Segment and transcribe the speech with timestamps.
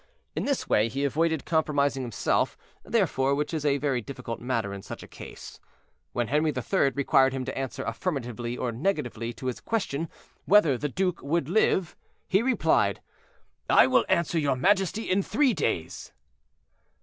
[0.35, 4.81] In this way he avoided compromising himself, therefore, which is a very difficult matter in
[4.81, 5.59] such a case.
[6.11, 6.89] When Henri III.
[6.95, 10.09] required him to answer affirmatively or negatively to his question,
[10.45, 11.95] "Whether the duke would live?"
[12.27, 12.99] he replied,
[13.69, 16.11] "I will answer your majesty in three days."